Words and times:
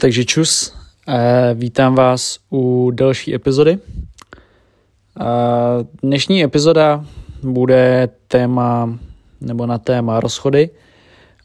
Takže 0.00 0.24
čus, 0.24 0.74
vítám 1.54 1.94
vás 1.94 2.38
u 2.52 2.90
další 2.94 3.34
epizody. 3.34 3.78
Dnešní 6.02 6.44
epizoda 6.44 7.04
bude 7.42 8.08
téma 8.28 8.98
nebo 9.40 9.66
na 9.66 9.78
téma 9.78 10.20
rozchody 10.20 10.70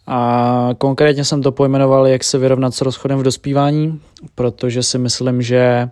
a 0.08 0.70
konkrétně 0.78 1.26
jsem 1.26 1.42
to 1.42 1.52
pojmenoval, 1.52 2.08
jak 2.08 2.24
se 2.24 2.38
vyrovnat 2.38 2.76
s 2.76 2.82
rozchodem 2.82 3.20
v 3.20 3.24
dospívání, 3.24 4.02
protože 4.36 4.84
si 4.84 4.98
myslím, 4.98 5.42
že 5.42 5.90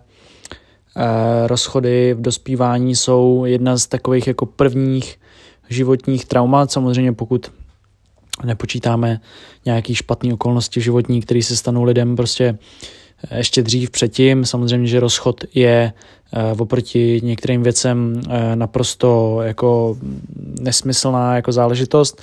rozchody 1.46 2.14
v 2.14 2.20
dospívání 2.20 2.96
jsou 2.96 3.44
jedna 3.44 3.76
z 3.76 3.86
takových 3.86 4.26
jako 4.26 4.46
prvních 4.46 5.20
životních 5.68 6.24
traumat, 6.24 6.72
samozřejmě 6.72 7.12
pokud 7.12 7.50
nepočítáme 8.44 9.20
nějaký 9.64 9.94
špatný 9.94 10.32
okolnosti 10.32 10.80
životní, 10.80 11.20
které 11.20 11.42
se 11.42 11.56
stanou 11.56 11.84
lidem 11.84 12.16
prostě 12.16 12.58
eh, 13.30 13.38
ještě 13.38 13.62
dřív 13.62 13.90
předtím. 13.90 14.44
Samozřejmě, 14.44 14.86
že 14.86 15.00
rozchod 15.00 15.44
je 15.54 15.92
uh, 16.52 16.60
oproti 16.60 17.20
některým 17.22 17.62
věcem 17.62 18.20
uh, 18.26 18.32
naprosto 18.54 19.38
jako 19.42 19.96
nesmyslná 20.60 21.36
jako 21.36 21.52
záležitost. 21.52 22.22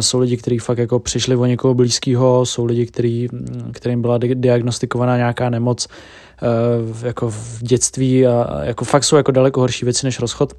Jsou 0.00 0.18
lidi, 0.18 0.36
kteří 0.36 0.58
fakt 0.58 0.78
jako 0.78 0.98
přišli 0.98 1.36
o 1.36 1.46
někoho 1.46 1.74
blízkého, 1.74 2.46
jsou 2.46 2.64
lidi, 2.64 2.86
který, 2.86 3.28
kterým 3.72 4.02
byla 4.02 4.18
diagnostikovaná 4.18 5.16
nějaká 5.16 5.50
nemoc 5.50 5.88
jako 7.02 7.30
v 7.30 7.58
dětství 7.62 8.26
a 8.26 8.60
jako 8.64 8.84
fakt 8.84 9.04
jsou 9.04 9.16
jako 9.16 9.32
daleko 9.32 9.60
horší 9.60 9.84
věci 9.84 10.06
než 10.06 10.20
rozchod. 10.20 10.54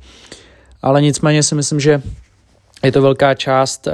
Ale 0.81 1.01
nicméně 1.01 1.43
si 1.43 1.55
myslím, 1.55 1.79
že 1.79 2.01
je 2.83 2.91
to 2.91 3.01
velká 3.01 3.33
část 3.33 3.87
uh, 3.87 3.93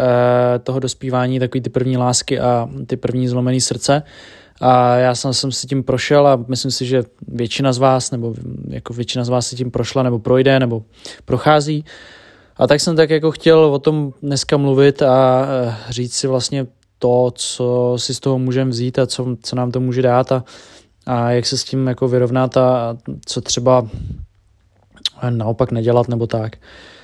toho 0.63 0.79
dospívání, 0.79 1.39
takový 1.39 1.61
ty 1.61 1.69
první 1.69 1.97
lásky 1.97 2.39
a 2.39 2.69
ty 2.87 2.97
první 2.97 3.27
zlomený 3.27 3.61
srdce. 3.61 4.03
A 4.61 4.95
já 4.95 5.15
jsem, 5.15 5.33
jsem 5.33 5.51
si 5.51 5.67
tím 5.67 5.83
prošel 5.83 6.27
a 6.27 6.43
myslím 6.47 6.71
si, 6.71 6.85
že 6.85 7.03
většina 7.27 7.73
z 7.73 7.77
vás, 7.77 8.11
nebo 8.11 8.33
jako 8.67 8.93
většina 8.93 9.25
z 9.25 9.29
vás 9.29 9.47
si 9.47 9.55
tím 9.55 9.71
prošla, 9.71 10.03
nebo 10.03 10.19
projde, 10.19 10.59
nebo 10.59 10.83
prochází. 11.25 11.85
A 12.57 12.67
tak 12.67 12.81
jsem 12.81 12.95
tak 12.95 13.09
jako 13.09 13.31
chtěl 13.31 13.59
o 13.59 13.79
tom 13.79 14.13
dneska 14.21 14.57
mluvit 14.57 15.01
a 15.01 15.41
uh, 15.65 15.73
říct 15.89 16.13
si 16.13 16.27
vlastně 16.27 16.67
to, 16.99 17.31
co 17.35 17.93
si 17.97 18.13
z 18.13 18.19
toho 18.19 18.39
můžeme 18.39 18.71
vzít 18.71 18.99
a 18.99 19.07
co, 19.07 19.35
co 19.43 19.55
nám 19.55 19.71
to 19.71 19.79
může 19.79 20.01
dát 20.01 20.31
a, 20.31 20.43
a 21.05 21.31
jak 21.31 21.45
se 21.45 21.57
s 21.57 21.63
tím 21.63 21.87
jako 21.87 22.07
vyrovnat 22.07 22.57
a 22.57 22.97
co 23.25 23.41
třeba 23.41 23.87
naopak 25.29 25.71
nedělat 25.71 26.07
nebo 26.07 26.27
tak. 26.27 26.55
Uh, 26.55 26.61
Eh, 26.61 26.94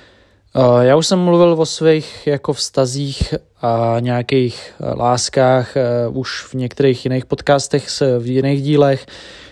já 0.82 0.96
už 0.96 1.08
jsem 1.08 1.20
mluvil 1.20 1.56
o 1.60 1.66
svých 1.66 2.28
jako 2.28 2.54
vztazích 2.54 3.34
a 3.62 3.96
nějakých 4.00 4.74
eh, 4.80 4.94
láskách 4.96 5.78
eh, 5.78 6.08
už 6.08 6.44
v 6.44 6.54
některých 6.54 7.06
jiných 7.06 7.26
podcastech, 7.26 7.88
v 8.20 8.26
jiných 8.26 8.62
dílech, 8.62 9.06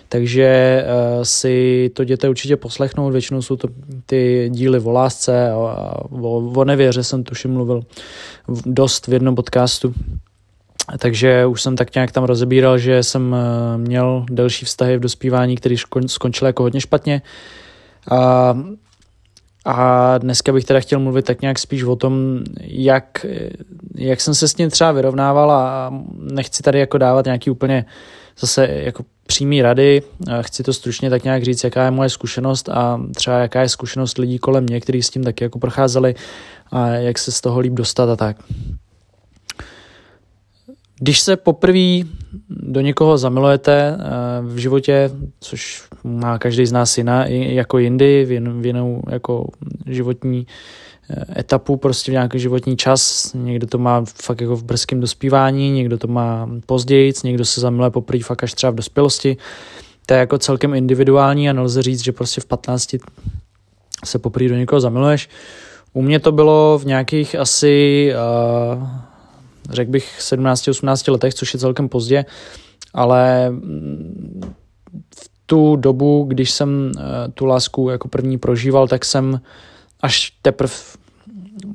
takže 0.10 0.86
si 1.24 1.92
to 1.94 2.04
děte 2.04 2.30
určitě 2.30 2.58
poslechnout. 2.58 3.12
Většinou 3.12 3.42
jsou 3.42 3.56
to 3.56 3.68
ty 4.06 4.50
díly 4.54 4.80
o 4.80 4.92
lásce 4.92 5.52
a 5.52 5.58
o, 6.12 6.52
o 6.56 6.66
nevěře 6.66 7.04
jsem 7.04 7.24
tuším 7.24 7.54
mluvil 7.54 7.82
dost 8.66 9.08
v 9.08 9.14
jednom 9.14 9.36
podcastu. 9.36 9.94
Takže 10.98 11.46
už 11.46 11.62
jsem 11.62 11.76
tak 11.76 11.96
nějak 11.96 12.12
tam 12.12 12.24
rozebíral, 12.24 12.78
že 12.78 13.04
jsem 13.04 13.36
měl 13.78 14.26
delší 14.32 14.66
vztahy 14.66 14.98
v 14.98 15.00
dospívání, 15.00 15.56
který 15.56 15.76
skončil 16.08 16.48
jako 16.48 16.64
hodně 16.64 16.82
špatně. 16.82 17.22
A 18.12 18.54
a 19.66 20.18
dneska 20.18 20.52
bych 20.52 20.66
teda 20.66 20.80
chtěl 20.80 21.00
mluvit 21.00 21.26
tak 21.26 21.42
nějak 21.42 21.60
spíš 21.60 21.84
o 21.84 21.96
tom, 21.96 22.40
jak, 22.62 23.26
jak 23.96 24.22
jsem 24.22 24.36
se 24.36 24.48
s 24.48 24.54
tím 24.54 24.70
třeba 24.70 24.92
vyrovnával 24.92 25.52
a 25.52 25.94
nechci 26.18 26.64
tady 26.64 26.80
jako 26.80 26.98
dávat 26.98 27.26
nějaký 27.26 27.50
úplně 27.50 27.86
zase 28.40 28.68
jako 28.68 29.04
přímý 29.28 29.62
rady. 29.62 30.02
Chci 30.42 30.64
to 30.64 30.74
stručně 30.74 31.10
tak 31.10 31.24
nějak 31.24 31.44
říct, 31.44 31.64
jaká 31.64 31.86
je 31.86 31.92
moje 31.92 32.10
zkušenost 32.10 32.70
a 32.70 33.02
třeba 33.16 33.38
jaká 33.38 33.62
je 33.62 33.70
zkušenost 33.70 34.18
lidí 34.18 34.40
kolem 34.40 34.64
mě, 34.64 34.82
kteří 34.82 35.04
s 35.04 35.10
tím 35.10 35.24
taky 35.24 35.44
jako 35.44 35.60
procházeli 35.60 36.16
a 36.72 36.88
jak 36.88 37.20
se 37.20 37.32
z 37.32 37.42
toho 37.42 37.60
líp 37.60 37.74
dostat 37.74 38.10
a 38.10 38.16
tak. 38.16 38.38
Když 41.00 41.20
se 41.20 41.38
poprvé 41.38 42.08
do 42.50 42.82
někoho 42.82 43.18
zamilujete 43.18 43.98
eh, 44.00 44.06
v 44.42 44.58
životě, 44.58 45.12
což 45.40 45.84
má 46.04 46.40
každý 46.40 46.66
z 46.66 46.72
nás 46.72 46.98
jiná, 46.98 47.26
jako 47.28 47.78
jindy, 47.78 48.26
v 48.60 48.66
jinou 48.66 49.02
jako 49.10 49.48
životní 49.86 50.48
eh, 51.10 51.40
etapu, 51.40 51.78
prostě 51.78 52.12
v 52.12 52.14
nějaký 52.14 52.40
životní 52.40 52.78
čas. 52.78 53.34
Někdo 53.34 53.68
to 53.68 53.78
má 53.78 54.04
fakt 54.06 54.42
jako 54.42 54.56
v 54.56 54.64
brzkém 54.64 55.00
dospívání, 55.00 55.72
někdo 55.72 55.98
to 55.98 56.08
má 56.08 56.50
později, 56.66 57.14
někdo 57.24 57.46
se 57.46 57.62
zamiluje 57.62 57.90
poprvé 57.90 58.24
fakt 58.24 58.44
až 58.44 58.54
třeba 58.54 58.72
v 58.72 58.76
dospělosti. 58.76 59.38
To 60.06 60.14
je 60.14 60.20
jako 60.20 60.38
celkem 60.38 60.74
individuální 60.74 61.50
a 61.50 61.54
nelze 61.54 61.82
říct, 61.82 62.04
že 62.04 62.12
prostě 62.12 62.42
v 62.42 62.46
15 62.46 62.96
se 64.06 64.20
poprvé 64.20 64.50
do 64.50 64.56
někoho 64.56 64.80
zamiluješ. 64.82 65.30
U 65.94 66.02
mě 66.02 66.20
to 66.20 66.32
bylo 66.32 66.80
v 66.80 66.86
nějakých 66.86 67.36
asi 67.36 68.14
uh, 68.78 68.84
řekl 69.70 69.92
bych 69.92 70.20
17-18 70.20 71.12
letech, 71.12 71.34
což 71.34 71.54
je 71.54 71.60
celkem 71.60 71.90
pozdě, 71.90 72.26
ale 72.94 73.52
v 75.16 75.30
tu 75.46 75.76
dobu, 75.76 76.24
když 76.24 76.52
jsem 76.52 76.92
eh, 76.98 77.02
tu 77.34 77.46
lásku 77.46 77.90
jako 77.90 78.08
první 78.08 78.38
prožíval, 78.38 78.88
tak 78.88 79.06
jsem 79.06 79.42
až 80.02 80.32
teprve 80.42 80.74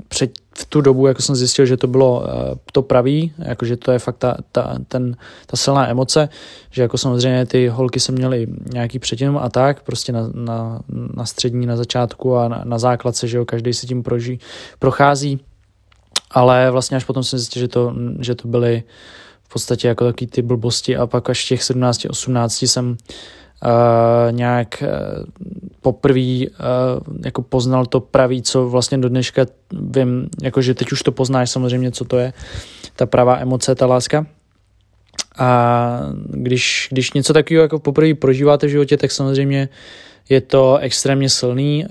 před, 0.09 0.33
v 0.57 0.65
tu 0.67 0.81
dobu 0.81 1.07
jako 1.07 1.23
jsem 1.23 1.35
zjistil, 1.35 1.67
že 1.67 1.77
to 1.77 1.87
bylo 1.87 2.21
uh, 2.21 2.27
to 2.73 2.83
pravý, 2.83 3.33
jako 3.39 3.65
že 3.65 3.77
to 3.77 3.93
je 3.93 3.99
fakt 3.99 4.17
ta, 4.17 4.37
ta, 4.53 4.77
ten, 4.89 5.17
ta 5.47 5.57
silná 5.57 5.89
emoce, 5.89 6.29
že 6.71 6.83
jako 6.83 6.99
samozřejmě 6.99 7.47
ty 7.47 7.69
holky 7.69 8.01
se 8.01 8.13
měly 8.13 8.47
nějaký 8.73 8.99
předtím 8.99 9.39
a 9.39 9.49
tak, 9.49 9.83
prostě 9.83 10.13
na, 10.13 10.31
na, 10.35 10.81
na 11.17 11.25
střední, 11.25 11.67
na 11.67 11.77
začátku 11.77 12.37
a 12.37 12.49
na, 12.49 12.63
na 12.65 12.79
základce, 12.79 13.29
že 13.29 13.37
jo, 13.37 13.45
každý 13.45 13.73
si 13.73 13.87
tím 13.87 14.03
proží, 14.03 14.39
prochází 14.79 15.41
ale 16.35 16.71
vlastně 16.71 16.97
až 16.97 17.05
potom 17.05 17.25
jsem 17.25 17.39
zjistil, 17.39 17.61
že 17.61 17.69
to, 17.69 17.95
že 18.21 18.35
to 18.35 18.49
byly 18.49 18.83
v 19.43 19.53
podstatě 19.53 19.89
jako 19.89 20.05
taky 20.05 20.27
ty 20.27 20.43
blbosti 20.43 20.97
a 20.97 21.07
pak 21.07 21.31
až 21.31 21.45
těch 21.45 21.63
17, 21.63 22.07
18 22.11 22.63
jsem 22.63 22.91
uh, 22.91 22.97
nějak 24.31 24.83
uh, 24.83 25.25
poprvé 25.81 26.21
uh, 26.21 26.47
jako 27.25 27.43
poznal 27.43 27.87
to 27.87 28.01
pravý, 28.01 28.43
co 28.43 28.69
vlastně 28.69 28.99
do 28.99 29.09
dneška 29.09 29.47
vím, 29.73 30.29
jakože 30.43 30.75
teď 30.75 30.93
už 30.93 31.03
to 31.03 31.13
poznáš 31.13 31.51
samozřejmě, 31.51 31.91
co 31.91 32.05
to 32.05 32.19
je, 32.19 32.33
ta 32.97 33.07
pravá 33.07 33.39
emoce, 33.39 33.75
ta 33.75 33.87
láska. 33.87 34.27
A 35.39 36.01
když, 36.31 36.89
když 36.91 37.13
něco 37.13 37.33
takového 37.33 37.63
jako 37.63 37.79
poprvé 37.79 38.15
prožíváte 38.15 38.67
v 38.67 38.71
životě, 38.71 38.97
tak 38.97 39.11
samozřejmě 39.11 39.69
je 40.29 40.41
to 40.41 40.77
extrémně 40.77 41.29
silný, 41.29 41.87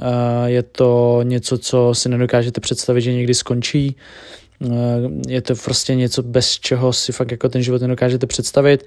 je 0.45 0.63
to 0.63 1.19
něco, 1.23 1.57
co 1.57 1.94
si 1.94 2.09
nedokážete 2.09 2.61
představit, 2.61 3.01
že 3.01 3.13
někdy 3.13 3.33
skončí. 3.33 3.95
Je 5.27 5.41
to 5.41 5.53
prostě 5.55 5.95
něco, 5.95 6.23
bez 6.23 6.51
čeho 6.51 6.93
si 6.93 7.11
fakt 7.11 7.31
jako 7.31 7.49
ten 7.49 7.63
život 7.63 7.81
nedokážete 7.81 8.27
představit, 8.27 8.85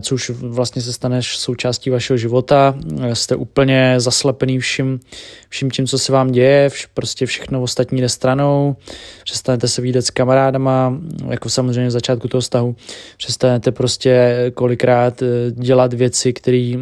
co 0.00 0.14
už 0.14 0.30
vlastně 0.30 0.82
se 0.82 0.92
stane 0.92 1.20
součástí 1.22 1.90
vašeho 1.90 2.16
života. 2.16 2.74
Jste 3.12 3.36
úplně 3.36 3.94
zaslepený 3.96 4.58
vším, 4.58 5.00
vším 5.48 5.70
tím, 5.70 5.86
co 5.86 5.98
se 5.98 6.12
vám 6.12 6.30
děje, 6.30 6.68
vš, 6.68 6.86
prostě 6.86 7.26
všechno 7.26 7.62
ostatní 7.62 8.00
jde 8.00 8.08
stranou, 8.08 8.76
přestanete 9.24 9.68
se 9.68 9.82
výdat 9.82 10.04
s 10.04 10.10
kamarádama, 10.10 11.00
jako 11.28 11.50
samozřejmě 11.50 11.88
v 11.88 11.90
začátku 11.90 12.28
toho 12.28 12.40
vztahu, 12.40 12.76
přestanete 13.16 13.72
prostě 13.72 14.36
kolikrát 14.54 15.22
eh, 15.22 15.26
dělat 15.50 15.92
věci, 15.92 16.32
které 16.32 16.74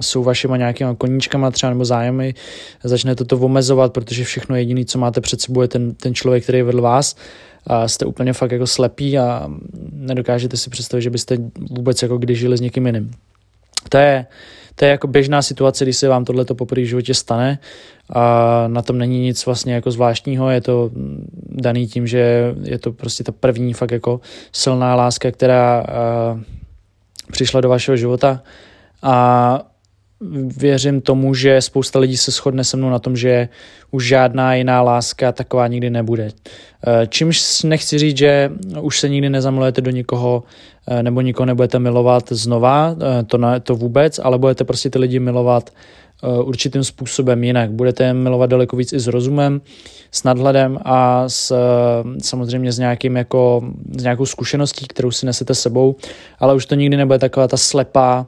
jsou 0.00 0.22
vašima 0.22 0.56
nějakýma 0.56 0.94
koníčkama 0.94 1.50
třeba 1.50 1.70
nebo 1.70 1.84
zájmy, 1.84 2.34
začnete 2.84 3.24
to 3.24 3.38
omezovat, 3.38 3.92
protože 3.92 4.24
všechno 4.24 4.56
jediné, 4.56 4.84
co 4.84 4.98
máte 4.98 5.20
před 5.20 5.40
sebou, 5.40 5.62
je 5.62 5.68
ten, 5.68 5.94
ten 5.94 6.14
člověk, 6.14 6.42
který 6.42 6.58
je 6.58 6.64
vedl 6.64 6.80
vás 6.80 7.16
a 7.66 7.88
jste 7.88 8.04
úplně 8.04 8.32
fakt 8.32 8.52
jako 8.52 8.66
slepí 8.66 9.18
a 9.18 9.48
nedokážete 9.92 10.56
si 10.56 10.70
představit, 10.70 11.02
že 11.02 11.10
byste 11.10 11.36
vůbec 11.70 12.02
jako 12.02 12.18
kdy 12.18 12.34
žili 12.34 12.56
s 12.56 12.60
někým 12.60 12.86
jiným. 12.86 13.10
To 13.88 13.98
je, 13.98 14.26
to 14.74 14.84
je 14.84 14.90
jako 14.90 15.06
běžná 15.06 15.42
situace, 15.42 15.84
když 15.84 15.96
se 15.96 16.08
vám 16.08 16.24
tohle 16.24 16.44
poprvé 16.44 16.82
v 16.82 16.88
životě 16.88 17.14
stane 17.14 17.58
a 18.10 18.64
na 18.68 18.82
tom 18.82 18.98
není 18.98 19.20
nic 19.20 19.46
vlastně 19.46 19.74
jako 19.74 19.90
zvláštního, 19.90 20.50
je 20.50 20.60
to 20.60 20.90
daný 21.48 21.86
tím, 21.86 22.06
že 22.06 22.54
je 22.62 22.78
to 22.78 22.92
prostě 22.92 23.24
ta 23.24 23.32
první 23.32 23.72
fakt 23.72 23.90
jako 23.90 24.20
silná 24.52 24.94
láska, 24.94 25.30
která 25.30 25.84
uh, 26.34 26.40
přišla 27.32 27.60
do 27.60 27.68
vašeho 27.68 27.96
života 27.96 28.42
a 29.02 29.69
věřím 30.56 31.00
tomu, 31.00 31.34
že 31.34 31.60
spousta 31.60 31.98
lidí 31.98 32.16
se 32.16 32.30
shodne 32.30 32.64
se 32.64 32.76
mnou 32.76 32.90
na 32.90 32.98
tom, 32.98 33.16
že 33.16 33.48
už 33.90 34.06
žádná 34.06 34.54
jiná 34.54 34.82
láska 34.82 35.32
taková 35.32 35.66
nikdy 35.66 35.90
nebude. 35.90 36.30
Eh, 36.86 37.06
čímž 37.06 37.62
nechci 37.62 37.98
říct, 37.98 38.16
že 38.16 38.52
už 38.80 39.00
se 39.00 39.08
nikdy 39.08 39.30
nezamilujete 39.30 39.80
do 39.80 39.90
nikoho 39.90 40.42
eh, 40.88 41.02
nebo 41.02 41.20
nikoho 41.20 41.46
nebudete 41.46 41.78
milovat 41.78 42.32
znova, 42.32 42.96
eh, 43.00 43.22
to, 43.22 43.38
na, 43.38 43.60
to 43.60 43.74
vůbec, 43.74 44.20
ale 44.22 44.38
budete 44.38 44.64
prostě 44.64 44.90
ty 44.90 44.98
lidi 44.98 45.18
milovat 45.18 45.70
určitým 46.44 46.84
způsobem 46.84 47.44
jinak. 47.44 47.70
Budete 47.70 48.14
milovat 48.14 48.50
daleko 48.50 48.76
víc 48.76 48.92
i 48.92 49.00
s 49.00 49.06
rozumem, 49.06 49.60
s 50.10 50.24
nadhledem 50.24 50.78
a 50.84 51.28
s, 51.28 51.54
samozřejmě 52.22 52.72
s, 52.72 52.78
nějakým 52.78 53.16
jako, 53.16 53.62
s 53.98 54.02
nějakou 54.02 54.26
zkušeností, 54.26 54.86
kterou 54.88 55.10
si 55.10 55.26
nesete 55.26 55.54
sebou, 55.54 55.96
ale 56.38 56.54
už 56.54 56.66
to 56.66 56.74
nikdy 56.74 56.96
nebude 56.96 57.18
taková 57.18 57.48
ta 57.48 57.56
slepá 57.56 58.26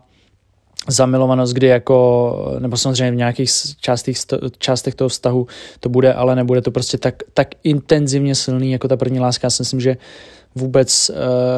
zamilovanost, 0.89 1.53
kdy 1.53 1.67
jako, 1.67 2.57
nebo 2.59 2.77
samozřejmě 2.77 3.11
v 3.11 3.17
nějakých 3.17 3.51
částech, 3.81 4.17
částech 4.59 4.95
toho 4.95 5.09
vztahu 5.09 5.47
to 5.81 5.89
bude, 5.89 6.15
ale 6.15 6.37
nebude 6.37 6.61
to 6.61 6.71
prostě 6.71 6.99
tak, 6.99 7.15
tak 7.35 7.49
intenzivně 7.65 8.35
silný 8.35 8.73
jako 8.73 8.89
ta 8.89 8.97
první 8.97 9.21
láska. 9.21 9.47
Já 9.47 9.51
si 9.51 9.63
myslím, 9.63 9.81
že 9.81 9.97
vůbec 10.55 11.11
uh, 11.11 11.17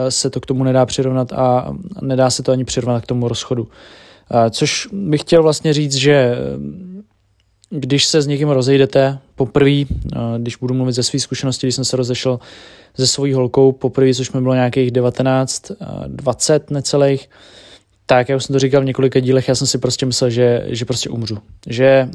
se 0.08 0.31
to 0.31 0.40
k 0.40 0.46
tomu 0.46 0.64
nedá 0.64 0.87
přirovnat 0.87 1.32
a 1.32 1.72
nedá 2.02 2.31
se 2.31 2.43
to 2.43 2.52
ani 2.52 2.64
přirovnat 2.64 3.02
k 3.02 3.06
tomu 3.06 3.28
rozchodu. 3.28 3.62
Uh, 3.62 3.69
což 4.50 4.88
bych 4.93 5.20
chtěl 5.20 5.43
vlastně 5.43 5.72
říct, 5.72 5.94
že 5.94 6.37
když 7.70 8.05
se 8.06 8.22
s 8.22 8.26
někým 8.26 8.49
rozejdete 8.49 9.19
poprvé, 9.34 9.84
když 10.38 10.56
budu 10.56 10.75
mluvit 10.75 10.93
ze 10.93 11.02
své 11.02 11.20
zkušenosti, 11.20 11.67
když 11.67 11.75
jsem 11.75 11.84
se 11.84 11.96
rozešel 11.96 12.38
se 12.96 13.06
svojí 13.06 13.32
holkou 13.32 13.72
poprvé, 13.72 14.14
což 14.14 14.32
mi 14.32 14.40
bylo 14.40 14.55
nějakých 14.55 14.90
19, 14.90 15.72
20 16.06 16.70
necelých, 16.70 17.31
tak 18.06 18.29
já 18.29 18.37
už 18.37 18.45
jsem 18.45 18.53
to 18.53 18.59
říkal 18.59 18.83
v 18.83 18.85
několika 18.85 19.21
dílech, 19.21 19.49
já 19.49 19.55
jsem 19.55 19.67
si 19.67 19.79
prostě 19.79 20.06
myslel, 20.06 20.31
že, 20.31 20.65
že 20.67 20.85
prostě 20.85 21.11
umřu. 21.11 21.39
Že 21.67 22.09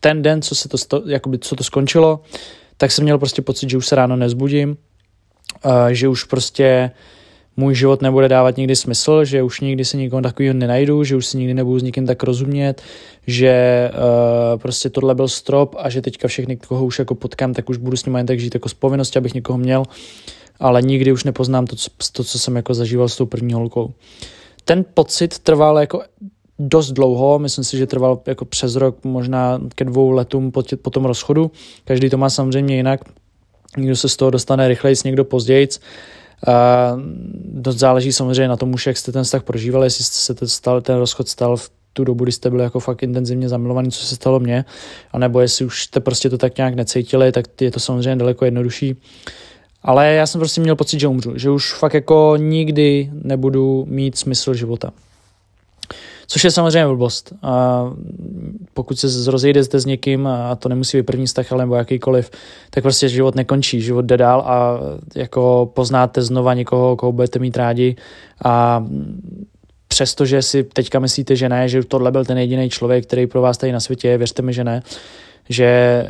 ten 0.00 0.22
den, 0.22 0.42
co, 0.42 0.54
se 0.54 0.68
to, 0.68 1.02
jakoby, 1.06 1.38
co 1.38 1.56
to 1.56 1.64
skončilo, 1.64 2.20
tak 2.76 2.90
jsem 2.90 3.04
měl 3.04 3.18
prostě 3.18 3.42
pocit, 3.42 3.70
že 3.70 3.76
už 3.76 3.86
se 3.86 3.94
ráno 3.94 4.16
nezbudím, 4.16 4.76
že 5.90 6.08
už 6.08 6.24
prostě 6.24 6.90
můj 7.56 7.74
život 7.74 8.02
nebude 8.02 8.28
dávat 8.28 8.56
nikdy 8.56 8.76
smysl, 8.76 9.24
že 9.24 9.42
už 9.42 9.60
nikdy 9.60 9.84
se 9.84 9.96
nikoho 9.96 10.22
takového 10.22 10.54
nenajdu, 10.54 11.04
že 11.04 11.16
už 11.16 11.26
si 11.26 11.38
nikdy 11.38 11.54
nebudu 11.54 11.78
s 11.78 11.82
nikým 11.82 12.06
tak 12.06 12.22
rozumět, 12.22 12.82
že 13.26 13.90
uh, 13.92 14.60
prostě 14.60 14.90
tohle 14.90 15.14
byl 15.14 15.28
strop 15.28 15.74
a 15.78 15.90
že 15.90 16.02
teďka 16.02 16.28
všechny, 16.28 16.56
koho 16.56 16.84
už 16.84 16.98
jako 16.98 17.14
potkám, 17.14 17.54
tak 17.54 17.68
už 17.68 17.76
budu 17.76 17.96
s 17.96 18.04
nimi 18.04 18.18
jen 18.18 18.26
tak 18.26 18.40
žít 18.40 18.54
jako 18.54 18.68
z 18.68 18.74
povinnosti, 18.74 19.18
abych 19.18 19.34
někoho 19.34 19.58
měl, 19.58 19.82
ale 20.60 20.82
nikdy 20.82 21.12
už 21.12 21.24
nepoznám 21.24 21.66
to, 21.66 21.76
co, 21.76 21.90
to, 22.12 22.24
co 22.24 22.38
jsem 22.38 22.56
jako 22.56 22.74
zažíval 22.74 23.08
s 23.08 23.16
tou 23.16 23.26
první 23.26 23.54
holkou. 23.54 23.94
Ten 24.68 24.84
pocit 24.94 25.38
trval 25.38 25.78
jako 25.78 26.02
dost 26.58 26.92
dlouho, 26.92 27.38
myslím 27.38 27.64
si, 27.64 27.78
že 27.78 27.86
trval 27.86 28.20
jako 28.26 28.44
přes 28.44 28.76
rok, 28.76 29.04
možná 29.04 29.60
ke 29.74 29.84
dvou 29.84 30.10
letům 30.10 30.52
po, 30.52 30.62
tě, 30.62 30.76
po 30.76 30.90
tom 30.90 31.04
rozchodu. 31.04 31.50
Každý 31.84 32.10
to 32.10 32.16
má 32.16 32.30
samozřejmě 32.30 32.76
jinak, 32.76 33.00
někdo 33.76 33.96
se 33.96 34.08
z 34.08 34.16
toho 34.16 34.30
dostane 34.30 34.68
rychleji, 34.68 34.96
někdo 35.04 35.24
později. 35.24 35.68
Uh, 36.48 37.00
dost 37.44 37.76
záleží 37.76 38.12
samozřejmě 38.12 38.48
na 38.48 38.56
tom 38.56 38.74
už, 38.74 38.86
jak 38.86 38.96
jste 38.96 39.12
ten 39.12 39.24
vztah 39.24 39.42
prožívali, 39.42 39.86
jestli 39.86 40.04
se 40.04 40.34
ten, 40.34 40.48
stal, 40.48 40.80
ten 40.80 40.96
rozchod 40.96 41.28
stal 41.28 41.56
v 41.56 41.70
tu 41.92 42.04
dobu, 42.04 42.24
kdy 42.24 42.32
jste 42.32 42.50
byli 42.50 42.62
jako 42.62 42.80
fakt 42.80 43.02
intenzivně 43.02 43.48
zamilovaní, 43.48 43.90
co 43.90 44.06
se 44.06 44.14
stalo 44.14 44.40
mně, 44.40 44.64
anebo 45.12 45.40
jestli 45.40 45.64
už 45.64 45.82
jste 45.82 46.00
prostě 46.00 46.30
to 46.30 46.38
tak 46.38 46.56
nějak 46.56 46.74
necítili, 46.74 47.32
tak 47.32 47.60
je 47.60 47.70
to 47.70 47.80
samozřejmě 47.80 48.16
daleko 48.16 48.44
jednodušší. 48.44 48.96
Ale 49.86 50.12
já 50.12 50.26
jsem 50.26 50.38
prostě 50.38 50.60
měl 50.60 50.76
pocit, 50.76 51.00
že 51.00 51.08
umřu, 51.08 51.38
že 51.38 51.50
už 51.50 51.74
fakt 51.74 51.94
jako 51.94 52.34
nikdy 52.36 53.10
nebudu 53.22 53.84
mít 53.88 54.18
smysl 54.18 54.54
života. 54.54 54.92
Což 56.26 56.44
je 56.44 56.50
samozřejmě 56.50 56.86
blbost. 56.86 57.32
A 57.42 57.84
pokud 58.74 58.98
se 58.98 59.30
rozejdete 59.30 59.80
s 59.80 59.86
někým, 59.86 60.26
a 60.26 60.54
to 60.54 60.68
nemusí 60.68 60.96
být 60.96 61.06
první 61.06 61.26
vztah, 61.26 61.52
ale 61.52 61.62
nebo 61.62 61.74
jakýkoliv, 61.74 62.30
tak 62.70 62.82
prostě 62.82 63.08
život 63.08 63.34
nekončí, 63.34 63.80
život 63.80 64.04
jde 64.04 64.16
dál 64.16 64.40
a 64.46 64.80
jako 65.14 65.70
poznáte 65.74 66.22
znova 66.22 66.54
někoho, 66.54 66.96
koho 66.96 67.12
budete 67.12 67.38
mít 67.38 67.56
rádi 67.56 67.96
a 68.44 68.84
přestože 69.88 70.42
si 70.42 70.64
teďka 70.64 70.98
myslíte, 70.98 71.36
že 71.36 71.48
ne, 71.48 71.68
že 71.68 71.84
tohle 71.84 72.12
byl 72.12 72.24
ten 72.24 72.38
jediný 72.38 72.70
člověk, 72.70 73.06
který 73.06 73.26
pro 73.26 73.40
vás 73.40 73.58
tady 73.58 73.72
na 73.72 73.80
světě 73.80 74.08
je, 74.08 74.18
věřte 74.18 74.42
mi, 74.42 74.52
že 74.52 74.64
ne, 74.64 74.82
že 75.48 75.64
e, 75.64 76.08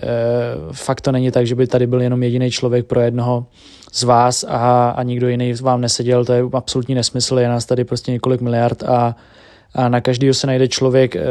fakt 0.72 1.00
to 1.00 1.12
není 1.12 1.30
tak, 1.30 1.46
že 1.46 1.54
by 1.54 1.66
tady 1.66 1.86
byl 1.86 2.02
jenom 2.02 2.22
jediný 2.22 2.50
člověk 2.50 2.86
pro 2.86 3.00
jednoho 3.00 3.46
z 3.92 4.02
vás 4.02 4.44
a, 4.48 4.90
a 4.90 5.02
nikdo 5.02 5.28
jiný 5.28 5.54
vám 5.60 5.80
neseděl, 5.80 6.24
to 6.24 6.32
je 6.32 6.44
absolutní 6.52 6.94
nesmysl, 6.94 7.38
je 7.38 7.48
nás 7.48 7.66
tady 7.66 7.84
prostě 7.84 8.12
několik 8.12 8.40
miliard 8.40 8.82
a 8.82 9.16
a 9.76 9.88
na 9.88 10.00
každého 10.00 10.34
se 10.34 10.46
najde 10.46 10.68
člověk, 10.68 11.16
eh, 11.16 11.22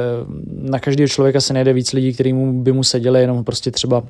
na 0.47 0.79
každého 0.79 1.07
člověka 1.07 1.41
se 1.41 1.53
najde 1.53 1.73
víc 1.73 1.93
lidí, 1.93 2.13
kteří 2.13 2.33
by 2.33 2.71
mu 2.71 2.83
seděli, 2.83 3.21
jenom 3.21 3.43
prostě 3.43 3.71
třeba 3.71 4.03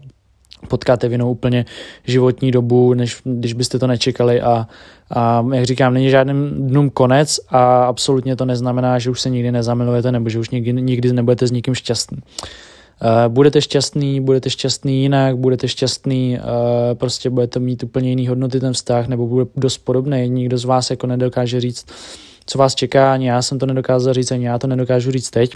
potkáte 0.67 1.07
v 1.07 1.11
jinou 1.11 1.31
úplně 1.31 1.65
životní 2.03 2.51
dobu, 2.51 2.93
než 2.93 3.21
když 3.23 3.53
byste 3.53 3.79
to 3.79 3.87
nečekali 3.87 4.41
a, 4.41 4.67
a 5.11 5.45
jak 5.53 5.65
říkám, 5.65 5.93
není 5.93 6.09
žádným 6.09 6.49
dnům 6.67 6.89
konec 6.89 7.39
a 7.49 7.85
absolutně 7.85 8.35
to 8.35 8.45
neznamená, 8.45 8.99
že 8.99 9.09
už 9.09 9.21
se 9.21 9.29
nikdy 9.29 9.51
nezamilujete 9.51 10.11
nebo 10.11 10.29
že 10.29 10.39
už 10.39 10.49
nikdy, 10.49 10.73
nikdy 10.73 11.13
nebudete 11.13 11.47
s 11.47 11.51
nikým 11.51 11.75
šťastný. 11.75 12.17
Uh, 13.01 13.33
budete 13.33 13.61
šťastný, 13.61 14.21
budete 14.21 14.49
šťastný 14.49 15.01
jinak, 15.01 15.37
budete 15.37 15.67
šťastný, 15.67 16.39
uh, 16.39 16.43
prostě 16.93 17.29
budete 17.29 17.59
mít 17.59 17.83
úplně 17.83 18.09
jiný 18.09 18.27
hodnoty 18.27 18.59
ten 18.59 18.73
vztah, 18.73 19.07
nebo 19.07 19.27
bude 19.27 19.45
dost 19.55 19.77
podobný, 19.77 20.29
nikdo 20.29 20.57
z 20.57 20.65
vás 20.65 20.89
jako 20.89 21.07
nedokáže 21.07 21.61
říct, 21.61 21.85
co 22.45 22.57
vás 22.57 22.75
čeká, 22.75 23.13
ani 23.13 23.27
já 23.27 23.41
jsem 23.41 23.59
to 23.59 23.65
nedokázal 23.65 24.13
říct, 24.13 24.31
ani 24.31 24.45
já 24.45 24.59
to 24.59 24.67
nedokážu 24.67 25.11
říct 25.11 25.29
teď. 25.29 25.55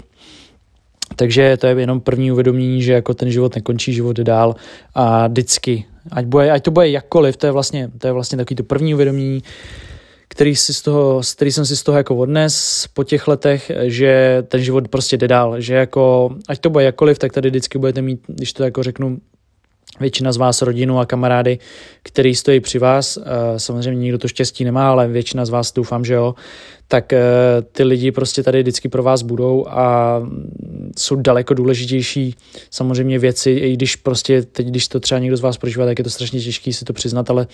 Takže 1.16 1.56
to 1.56 1.66
je 1.66 1.74
jenom 1.74 2.00
první 2.00 2.32
uvědomění, 2.32 2.82
že 2.82 2.92
jako 2.92 3.14
ten 3.14 3.30
život 3.30 3.54
nekončí, 3.54 3.92
život 3.92 4.16
jde 4.16 4.24
dál 4.24 4.56
a 4.94 5.26
vždycky, 5.26 5.84
ať, 6.10 6.24
bude, 6.24 6.50
ať 6.50 6.62
to 6.62 6.70
bude 6.70 6.88
jakkoliv, 6.88 7.36
to 7.36 7.46
je 7.46 7.52
vlastně, 7.52 7.90
to 7.98 8.06
je 8.06 8.12
vlastně 8.12 8.38
takový 8.38 8.56
to 8.56 8.62
první 8.62 8.94
uvědomění, 8.94 9.42
který, 10.30 10.56
si 10.56 10.74
z 10.74 10.82
toho, 10.82 11.20
který 11.34 11.52
jsem 11.52 11.66
si 11.66 11.76
z 11.76 11.82
toho 11.82 11.98
jako 11.98 12.16
odnes 12.16 12.86
po 12.94 13.04
těch 13.04 13.28
letech, 13.28 13.70
že 13.82 14.42
ten 14.48 14.62
život 14.62 14.88
prostě 14.88 15.16
jde 15.16 15.28
dál, 15.28 15.60
že 15.60 15.74
jako, 15.74 16.30
ať 16.48 16.58
to 16.58 16.70
bude 16.70 16.84
jakkoliv, 16.84 17.18
tak 17.18 17.32
tady 17.32 17.50
vždycky 17.50 17.78
budete 17.78 18.02
mít, 18.02 18.20
když 18.26 18.52
to 18.52 18.64
jako 18.64 18.82
řeknu, 18.82 19.18
většina 20.00 20.32
z 20.32 20.36
vás 20.36 20.62
rodinu 20.62 20.98
a 20.98 21.06
kamarády, 21.06 21.58
který 22.02 22.34
stojí 22.34 22.60
při 22.60 22.78
vás. 22.78 23.18
Samozřejmě 23.56 24.00
nikdo 24.02 24.18
to 24.18 24.28
štěstí 24.28 24.64
nemá, 24.64 24.90
ale 24.90 25.08
většina 25.08 25.44
z 25.44 25.50
vás 25.50 25.72
doufám, 25.72 26.04
že 26.04 26.14
jo. 26.14 26.34
Tak 26.88 27.12
eh, 27.12 27.22
ty 27.72 27.82
lidi 27.84 28.12
prostě 28.12 28.42
tady 28.42 28.62
vždycky 28.62 28.88
pro 28.88 29.02
vás 29.02 29.22
budou 29.22 29.66
a 29.68 30.20
jsou 30.98 31.16
daleko 31.16 31.54
důležitější 31.54 32.34
samozřejmě 32.70 33.18
věci, 33.18 33.50
i 33.50 33.72
když 33.72 33.96
prostě 33.96 34.42
teď, 34.42 34.66
když 34.66 34.88
to 34.88 35.00
třeba 35.00 35.18
někdo 35.18 35.36
z 35.36 35.40
vás 35.40 35.56
prožívá, 35.56 35.86
tak 35.86 35.98
je 35.98 36.04
to 36.04 36.10
strašně 36.10 36.40
těžké 36.40 36.72
si 36.72 36.84
to 36.84 36.92
přiznat, 36.92 37.30
ale 37.30 37.46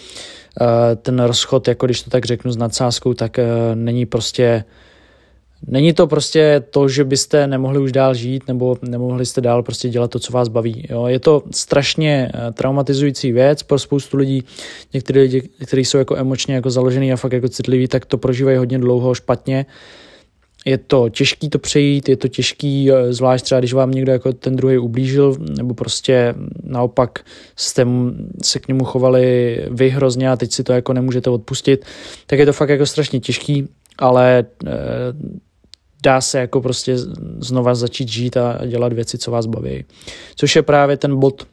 eh, 0.61 0.97
ten 0.97 1.21
rozchod, 1.21 1.69
jako 1.69 1.87
když 1.87 2.03
to 2.03 2.11
tak 2.11 2.25
řeknu 2.25 2.53
s 2.53 2.57
nadsázkou, 2.57 3.15
tak 3.15 3.39
eh, 3.39 3.47
není 3.75 4.07
prostě 4.07 4.65
Není 5.67 5.93
to 5.93 6.07
prostě 6.07 6.63
to, 6.71 6.89
že 6.89 7.05
byste 7.05 7.47
nemohli 7.47 7.79
už 7.79 7.93
dál 7.93 8.15
žít 8.15 8.49
nebo 8.49 8.77
nemohli 8.83 9.27
jste 9.27 9.41
dál 9.41 9.63
prostě 9.63 9.89
dělat 9.89 10.11
to, 10.11 10.19
co 10.19 10.33
vás 10.33 10.49
baví. 10.49 10.87
Jo? 10.91 11.07
Je 11.07 11.19
to 11.21 11.43
strašně 11.51 12.31
eh, 12.35 12.53
traumatizující 12.53 13.33
věc 13.33 13.63
pro 13.63 13.79
spoustu 13.79 14.17
lidí. 14.17 14.45
Někteří 14.95 15.19
lidi, 15.19 15.49
kteří 15.67 15.85
jsou 15.85 15.99
jako 15.99 16.17
emočně 16.17 16.55
jako 16.55 16.71
založený 16.71 17.13
a 17.13 17.17
fakt 17.17 17.33
jako 17.33 17.49
citliví, 17.49 17.89
tak 17.89 18.07
to 18.07 18.19
prožívají 18.19 18.57
hodně 18.57 18.79
dlouho 18.79 19.15
špatně. 19.15 19.67
Je 20.67 20.79
to 20.79 21.09
těžký 21.09 21.51
to 21.51 21.59
přejít, 21.59 22.09
je 22.09 22.17
to 22.17 22.29
těžký, 22.29 22.91
eh, 22.93 23.13
zvlášť 23.13 23.45
třeba, 23.45 23.59
když 23.59 23.73
vám 23.73 23.91
někdo 23.91 24.13
jako 24.13 24.33
ten 24.33 24.57
druhý 24.57 24.79
ublížil, 24.79 25.37
nebo 25.59 25.75
prostě 25.75 26.35
naopak 26.63 27.19
jste 27.57 27.87
se 28.43 28.59
k 28.59 28.69
němu 28.69 28.85
chovali 28.85 29.59
vy 29.71 29.89
hrozně 29.89 30.31
a 30.31 30.37
teď 30.37 30.53
si 30.53 30.65
to 30.65 30.73
jako 30.73 30.93
nemůžete 30.93 31.31
odpustit, 31.31 31.85
tak 32.27 32.39
je 32.39 32.47
to 32.47 32.53
fakt 32.53 32.69
jako 32.69 32.87
strašně 32.87 33.21
těžký, 33.21 33.69
ale 33.99 34.39
e, 34.39 34.45
dá 36.03 36.21
se 36.21 36.39
jako 36.39 36.61
prostě 36.61 36.97
znova 37.39 37.75
začít 37.75 38.09
žít 38.09 38.37
a 38.37 38.67
dělat 38.67 38.93
věci, 38.93 39.19
co 39.19 39.31
vás 39.31 39.47
baví. 39.47 39.85
Což 40.37 40.57
je 40.57 40.63
právě 40.63 40.97
ten 40.97 41.19
bod, 41.19 41.47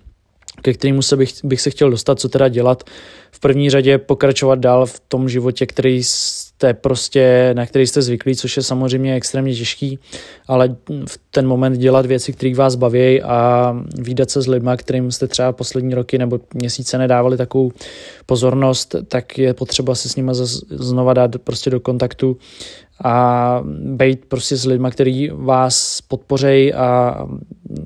ke 0.62 0.74
kterému 0.74 1.02
se 1.02 1.18
bych, 1.18 1.34
bych 1.44 1.62
se 1.62 1.70
chtěl 1.70 1.90
dostat, 1.90 2.20
co 2.20 2.30
teda 2.30 2.48
dělat. 2.48 2.84
V 3.32 3.40
první 3.40 3.70
řadě 3.70 3.98
pokračovat 3.98 4.60
dál 4.60 4.86
v 4.86 5.00
tom 5.08 5.30
životě, 5.30 5.66
který 5.66 6.04
jste 6.64 6.74
prostě, 6.74 7.52
na 7.54 7.66
který 7.66 7.88
jste 7.88 8.02
zvyklí, 8.02 8.36
což 8.36 8.58
je 8.58 8.64
samozřejmě 8.64 9.16
extrémně 9.16 9.56
těžký, 9.56 10.00
ale 10.48 10.76
v 11.08 11.20
ten 11.32 11.48
moment 11.48 11.78
dělat 11.78 12.06
věci, 12.06 12.34
které 12.34 12.56
vás 12.56 12.76
baví 12.76 13.22
a 13.22 13.76
výdat 13.98 14.30
se 14.30 14.42
s 14.42 14.48
lidmi, 14.48 14.72
kterým 14.78 15.12
jste 15.12 15.28
třeba 15.28 15.52
poslední 15.52 15.96
roky 15.96 16.18
nebo 16.18 16.40
měsíce 16.54 16.98
nedávali 16.98 17.38
takovou 17.38 17.72
pozornost, 18.26 18.96
tak 19.08 19.38
je 19.38 19.54
potřeba 19.54 19.96
se 19.96 20.10
s 20.10 20.16
nimi 20.16 20.32
znova 20.70 21.14
dát 21.14 21.32
prostě 21.44 21.70
do 21.70 21.80
kontaktu 21.80 22.38
a 23.04 23.60
být 23.80 24.26
prostě 24.26 24.58
s 24.58 24.66
lidmi, 24.66 24.88
kteří 24.92 25.30
vás 25.34 26.02
podpořejí 26.02 26.74
a 26.74 27.18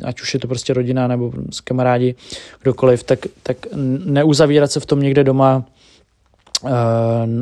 ať 0.04 0.22
už 0.22 0.34
je 0.34 0.40
to 0.40 0.48
prostě 0.48 0.74
rodina 0.74 1.08
nebo 1.08 1.32
s 1.52 1.62
kamarádi, 1.62 2.16
kdokoliv, 2.62 3.04
tak, 3.04 3.20
tak 3.44 3.58
neuzavírat 4.06 4.72
se 4.72 4.80
v 4.80 4.86
tom 4.86 5.02
někde 5.02 5.24
doma, 5.24 5.66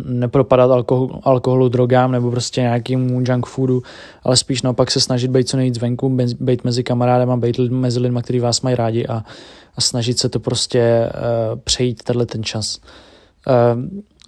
nepropadat 0.05 0.71
alkohol, 0.71 1.19
alkoholu, 1.23 1.69
drogám 1.69 2.11
nebo 2.11 2.31
prostě 2.31 2.61
nějakému 2.61 3.21
junk 3.27 3.45
foodu, 3.45 3.81
ale 4.23 4.37
spíš 4.37 4.61
naopak 4.61 4.91
se 4.91 4.99
snažit 4.99 5.31
být 5.31 5.49
co 5.49 5.57
nejvíc 5.57 5.77
venku, 5.77 6.17
být 6.39 6.63
mezi 6.63 6.83
kamarádem 6.83 7.31
a 7.31 7.37
být 7.37 7.59
mezi 7.59 7.99
lidmi, 7.99 8.21
kteří 8.21 8.39
vás 8.39 8.61
mají 8.61 8.75
rádi 8.75 9.07
a, 9.07 9.23
a 9.75 9.81
snažit 9.81 10.19
se 10.19 10.29
to 10.29 10.39
prostě 10.39 11.09
uh, 11.53 11.59
přejít 11.59 12.03
tenhle 12.03 12.25
ten 12.25 12.43
čas. 12.43 12.79
Uh, 13.47 13.81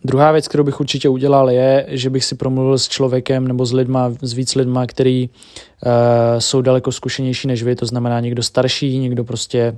Druhá 0.06 0.32
věc, 0.32 0.48
kterou 0.48 0.63
bych 0.63 0.80
určitě 0.80 1.10
udělal, 1.10 1.50
je, 1.50 1.86
že 1.89 2.10
bych 2.10 2.25
si 2.25 2.36
promluvil 2.36 2.77
s 2.77 2.88
člověkem 2.88 3.48
nebo 3.48 3.66
s 3.66 3.74
lidma, 3.74 4.13
s 4.22 4.34
víc 4.34 4.56
lidma, 4.56 4.86
který 4.86 5.30
uh, 5.30 5.92
jsou 6.39 6.62
daleko 6.62 6.92
zkušenější 6.92 7.48
než 7.48 7.63
vy, 7.63 7.75
to 7.75 7.86
znamená 7.86 8.20
někdo 8.20 8.44
starší, 8.44 9.00
někdo 9.00 9.24
prostě, 9.24 9.77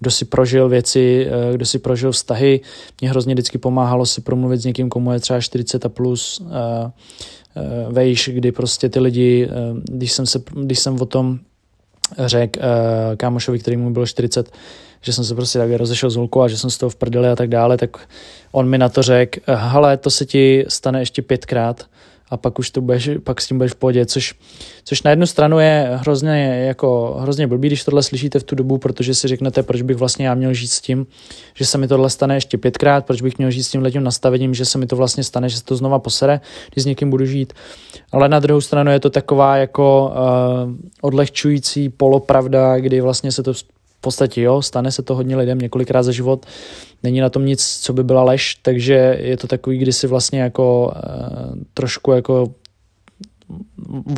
kdo 0.00 0.10
si 0.10 0.24
prožil 0.24 0.68
věci, 0.68 1.26
uh, 1.48 1.54
kdo 1.54 1.66
si 1.66 1.78
prožil 1.78 2.12
vztahy. 2.12 2.60
Mě 3.00 3.10
hrozně 3.10 3.34
vždycky 3.34 3.58
pomáhalo 3.58 4.06
si 4.06 4.20
promluvit 4.20 4.60
s 4.60 4.64
někým, 4.64 4.88
komu 4.88 5.12
je 5.12 5.20
třeba 5.20 5.40
40 5.40 5.86
a 5.86 5.88
plus 5.88 6.40
uh, 6.40 6.46
uh, 6.50 7.92
vejš, 7.92 8.30
kdy 8.32 8.52
prostě 8.52 8.88
ty 8.88 9.00
lidi, 9.00 9.48
uh, 9.48 9.78
když 9.84 10.12
jsem, 10.12 10.26
se, 10.26 10.42
když 10.54 10.78
jsem 10.78 11.00
o 11.00 11.06
tom 11.06 11.38
řekl 12.18 12.58
uh, 12.58 13.16
kámošovi, 13.16 13.58
který 13.58 13.76
mu 13.76 13.90
bylo 13.90 14.06
40, 14.06 14.52
že 15.02 15.12
jsem 15.12 15.24
se 15.24 15.34
prostě 15.34 15.58
tak 15.58 15.70
rozešel 15.72 16.10
z 16.10 16.16
holkou 16.16 16.42
a 16.42 16.48
že 16.48 16.58
jsem 16.58 16.70
z 16.70 16.78
toho 16.78 16.90
v 16.90 16.96
prdeli 16.96 17.28
a 17.28 17.36
tak 17.36 17.48
dále, 17.48 17.76
tak 17.76 18.08
on 18.52 18.68
mi 18.68 18.78
na 18.78 18.88
to 18.88 19.02
řekl, 19.02 19.40
hele, 19.46 19.96
to 19.96 20.10
se 20.10 20.26
ti 20.26 20.64
stane 20.68 21.00
ještě 21.00 21.22
pětkrát 21.22 21.84
a 22.30 22.36
pak 22.36 22.58
už 22.58 22.70
to 22.70 22.80
budeš, 22.80 23.10
pak 23.24 23.40
s 23.40 23.46
tím 23.46 23.58
budeš 23.58 23.72
v 23.72 23.76
pohodě, 23.76 24.06
což, 24.06 24.34
což 24.84 25.02
na 25.02 25.10
jednu 25.10 25.26
stranu 25.26 25.58
je 25.58 25.90
hrozně, 25.92 26.64
jako, 26.66 27.16
hrozně 27.20 27.46
blbý, 27.46 27.68
když 27.68 27.84
tohle 27.84 28.02
slyšíte 28.02 28.38
v 28.38 28.42
tu 28.42 28.54
dobu, 28.54 28.78
protože 28.78 29.14
si 29.14 29.28
řeknete, 29.28 29.62
proč 29.62 29.82
bych 29.82 29.96
vlastně 29.96 30.26
já 30.26 30.34
měl 30.34 30.54
žít 30.54 30.68
s 30.68 30.80
tím, 30.80 31.06
že 31.54 31.66
se 31.66 31.78
mi 31.78 31.88
tohle 31.88 32.10
stane 32.10 32.36
ještě 32.36 32.58
pětkrát, 32.58 33.06
proč 33.06 33.22
bych 33.22 33.38
měl 33.38 33.50
žít 33.50 33.62
s 33.62 33.70
tím 33.70 33.82
letím 33.82 34.02
nastavením, 34.02 34.54
že 34.54 34.64
se 34.64 34.78
mi 34.78 34.86
to 34.86 34.96
vlastně 34.96 35.24
stane, 35.24 35.48
že 35.48 35.56
se 35.56 35.64
to 35.64 35.76
znova 35.76 35.98
posere, 35.98 36.40
když 36.72 36.82
s 36.82 36.86
někým 36.86 37.10
budu 37.10 37.26
žít. 37.26 37.52
Ale 38.12 38.28
na 38.28 38.40
druhou 38.40 38.60
stranu 38.60 38.90
je 38.90 39.00
to 39.00 39.10
taková 39.10 39.56
jako 39.56 40.12
uh, 40.14 40.74
odlehčující 41.00 41.88
polopravda, 41.88 42.78
kdy 42.78 43.00
vlastně 43.00 43.32
se 43.32 43.42
to 43.42 43.54
v 43.54 43.64
podstatě 44.00 44.42
jo, 44.42 44.62
stane 44.62 44.92
se 44.92 45.02
to 45.02 45.14
hodně 45.14 45.36
lidem 45.36 45.58
několikrát 45.58 46.02
za 46.02 46.12
život, 46.12 46.46
není 47.02 47.20
na 47.20 47.28
tom 47.28 47.46
nic, 47.46 47.78
co 47.82 47.92
by 47.92 48.04
byla 48.04 48.22
lež, 48.22 48.54
takže 48.62 49.18
je 49.20 49.36
to 49.36 49.46
takový, 49.46 49.78
kdy 49.78 49.92
si 49.92 50.06
vlastně 50.06 50.40
jako 50.40 50.92
uh, 50.96 51.59
trošku 51.80 52.12
jako 52.12 52.46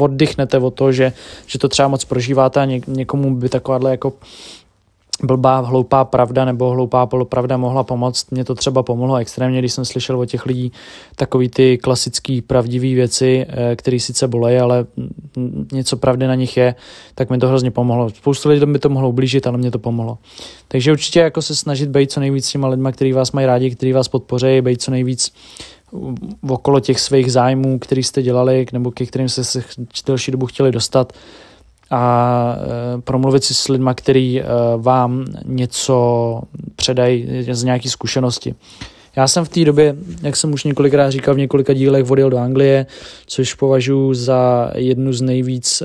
oddychnete 0.00 0.58
od 0.58 0.74
toho, 0.74 0.92
že, 0.92 1.12
že 1.46 1.58
to 1.58 1.68
třeba 1.68 1.88
moc 1.88 2.04
prožíváte 2.04 2.60
a 2.60 2.64
někomu 2.86 3.34
by 3.34 3.48
takováhle 3.48 3.90
jako 3.90 4.12
blbá, 5.22 5.60
hloupá 5.60 6.04
pravda 6.04 6.44
nebo 6.44 6.70
hloupá 6.70 7.06
polopravda 7.06 7.56
mohla 7.56 7.84
pomoct. 7.84 8.30
Mě 8.30 8.44
to 8.44 8.54
třeba 8.54 8.82
pomohlo 8.82 9.16
extrémně, 9.16 9.58
když 9.58 9.72
jsem 9.72 9.84
slyšel 9.84 10.20
od 10.20 10.26
těch 10.26 10.46
lidí 10.46 10.72
takový 11.16 11.48
ty 11.48 11.78
klasický 11.78 12.42
pravdivé 12.42 12.94
věci, 12.94 13.46
eh, 13.48 13.76
které 13.76 14.00
sice 14.00 14.28
bolejí, 14.28 14.58
ale 14.58 14.86
něco 15.72 15.96
pravdy 15.96 16.26
na 16.26 16.34
nich 16.34 16.56
je, 16.56 16.74
tak 17.14 17.30
mi 17.30 17.38
to 17.38 17.48
hrozně 17.48 17.70
pomohlo. 17.70 18.10
Spoustu 18.10 18.48
lidí 18.48 18.66
by 18.66 18.78
to 18.78 18.88
mohlo 18.88 19.08
ublížit, 19.08 19.46
ale 19.46 19.58
mě 19.58 19.70
to 19.70 19.78
pomohlo. 19.78 20.18
Takže 20.68 20.92
určitě 20.92 21.20
jako 21.20 21.42
se 21.42 21.56
snažit 21.56 21.88
být 21.88 22.12
co 22.12 22.20
nejvíc 22.20 22.46
s 22.46 22.52
těma 22.52 22.68
lidma, 22.68 22.92
kteří 22.92 23.12
vás 23.12 23.32
mají 23.32 23.46
rádi, 23.46 23.70
kteří 23.70 23.92
vás 23.92 24.08
podpoří, 24.08 24.60
být 24.60 24.82
co 24.82 24.90
nejvíc 24.90 25.32
okolo 26.48 26.80
těch 26.80 27.00
svých 27.00 27.32
zájmů, 27.32 27.78
který 27.78 28.02
jste 28.02 28.22
dělali, 28.22 28.66
nebo 28.72 28.90
ke 28.90 29.06
kterým 29.06 29.28
jste 29.28 29.44
se 29.44 29.64
delší 30.06 30.32
dobu 30.32 30.46
chtěli 30.46 30.72
dostat 30.72 31.12
a 31.90 32.56
e, 32.98 33.00
promluvit 33.00 33.44
si 33.44 33.54
s 33.54 33.68
lidmi, 33.68 33.90
který 33.94 34.40
e, 34.40 34.44
vám 34.76 35.24
něco 35.44 36.40
předají 36.76 37.46
z 37.50 37.64
nějaké 37.64 37.90
zkušenosti. 37.90 38.54
Já 39.16 39.28
jsem 39.28 39.44
v 39.44 39.48
té 39.48 39.64
době, 39.64 39.96
jak 40.22 40.36
jsem 40.36 40.52
už 40.52 40.64
několikrát 40.64 41.10
říkal 41.10 41.34
v 41.34 41.38
několika 41.38 41.72
dílech, 41.72 42.10
odjel 42.10 42.30
do 42.30 42.38
Anglie, 42.38 42.86
což 43.26 43.54
považuji 43.54 44.14
za 44.14 44.70
jednu 44.76 45.12
z 45.12 45.20
nejvíc 45.20 45.82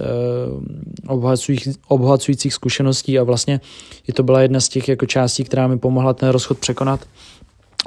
obohacujících, 1.07 1.75
obohacujících 1.87 2.53
zkušeností 2.53 3.19
a 3.19 3.23
vlastně 3.23 3.61
i 4.07 4.13
to 4.13 4.23
byla 4.23 4.41
jedna 4.41 4.59
z 4.59 4.69
těch 4.69 4.87
jako 4.89 5.05
částí, 5.05 5.43
která 5.43 5.67
mi 5.67 5.79
pomohla 5.79 6.13
ten 6.13 6.29
rozchod 6.29 6.57
překonat. 6.57 6.99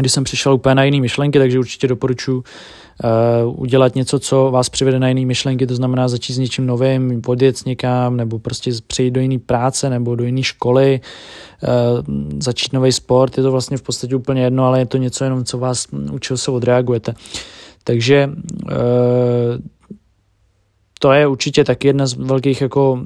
Když 0.01 0.13
jsem 0.13 0.25
přišel 0.25 0.55
úplně 0.55 0.75
na 0.75 0.85
jiné 0.85 1.01
myšlenky, 1.01 1.39
takže 1.39 1.59
určitě 1.59 1.89
doporučuji 1.89 2.37
uh, 2.37 3.61
udělat 3.61 3.95
něco, 3.95 4.19
co 4.19 4.51
vás 4.51 4.69
přivede 4.69 4.99
na 4.99 5.09
jiné 5.09 5.27
myšlenky, 5.27 5.67
to 5.67 5.75
znamená 5.75 6.09
začít 6.09 6.33
s 6.33 6.39
něčím 6.39 6.67
novým, 6.67 7.23
odjet 7.27 7.67
někam, 7.67 8.17
nebo 8.17 8.39
prostě 8.39 8.71
přejít 8.87 9.11
do 9.11 9.21
jiné 9.21 9.39
práce, 9.39 9.91
nebo 9.91 10.15
do 10.15 10.25
jiné 10.25 10.43
školy, 10.43 11.01
uh, 11.63 11.69
začít 12.39 12.73
nový 12.73 12.93
sport, 12.93 13.37
je 13.37 13.43
to 13.43 13.53
vlastně 13.53 13.77
v 13.77 13.83
podstatě 13.83 14.17
úplně 14.17 14.43
jedno, 14.43 14.67
ale 14.67 14.79
je 14.79 14.87
to 14.87 14.97
něco 14.97 15.25
jenom, 15.25 15.45
co 15.45 15.59
vás, 15.59 15.87
u 16.13 16.19
čeho 16.19 16.39
se 16.39 16.51
odreagujete. 16.51 17.15
Takže 17.85 18.31
uh, 18.31 18.73
to 21.01 21.13
je 21.13 21.27
určitě 21.27 21.65
taky 21.65 21.89
jedna 21.89 22.07
z 22.07 22.15
velkých 22.15 22.61
jako 22.61 23.01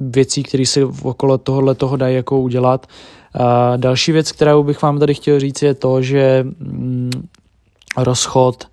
věcí, 0.00 0.42
které 0.42 0.66
se 0.66 0.84
okolo 0.84 1.38
tohohle 1.38 1.74
toho 1.74 1.96
dají 1.96 2.16
jako 2.16 2.40
udělat. 2.40 2.86
A 3.34 3.76
další 3.76 4.12
věc, 4.12 4.32
kterou 4.32 4.62
bych 4.62 4.82
vám 4.82 4.98
tady 4.98 5.14
chtěl 5.14 5.40
říct, 5.40 5.62
je 5.62 5.74
to, 5.74 6.02
že 6.02 6.44
mm, 6.44 7.28
rozchod 7.96 8.64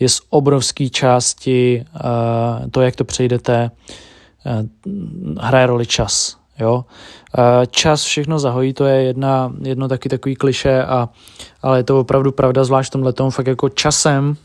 je 0.00 0.08
z 0.08 0.20
obrovské 0.30 0.88
části 0.88 1.84
uh, 1.94 2.70
to, 2.70 2.80
jak 2.80 2.96
to 2.96 3.04
přejdete, 3.04 3.70
uh, 4.46 4.62
hraje 5.40 5.66
roli 5.66 5.86
čas. 5.86 6.36
Jo? 6.60 6.84
Uh, 7.38 7.44
čas 7.70 8.02
všechno 8.02 8.38
zahojí, 8.38 8.72
to 8.72 8.84
je 8.84 9.02
jedna, 9.02 9.52
jedno 9.62 9.88
taky 9.88 10.08
takový 10.08 10.36
kliše, 10.36 10.82
a, 10.84 11.08
ale 11.62 11.78
je 11.78 11.84
to 11.84 12.00
opravdu 12.00 12.32
pravda, 12.32 12.64
zvlášť 12.64 12.90
v 12.90 12.92
tomhle 12.92 13.12
tom, 13.12 13.30
fakt 13.30 13.46
jako 13.46 13.68
časem 13.68 14.36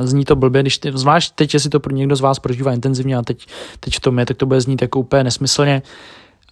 Zní 0.00 0.24
to 0.24 0.36
blbě, 0.36 0.62
když 0.62 0.78
ty, 0.78 0.92
zvlášť 0.94 1.34
teď, 1.34 1.54
jestli 1.54 1.70
to 1.70 1.80
pro 1.80 1.94
někdo 1.94 2.16
z 2.16 2.20
vás 2.20 2.38
prožívá 2.38 2.72
intenzivně 2.72 3.16
a 3.16 3.22
teď, 3.22 3.46
teď 3.80 3.96
v 3.96 4.00
tom 4.00 4.18
je, 4.18 4.26
tak 4.26 4.36
to 4.36 4.46
bude 4.46 4.60
znít 4.60 4.82
jako 4.82 5.00
úplně 5.00 5.24
nesmyslně, 5.24 5.82